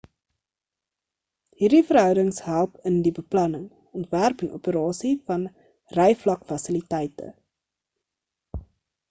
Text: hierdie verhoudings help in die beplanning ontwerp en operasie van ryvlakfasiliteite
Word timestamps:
hierdie 1.59 1.81
verhoudings 1.89 2.39
help 2.45 2.79
in 2.91 2.97
die 3.09 3.11
beplanning 3.19 3.67
ontwerp 4.01 4.43
en 4.47 4.57
operasie 4.59 5.13
van 5.29 5.45
ryvlakfasiliteite 5.99 7.31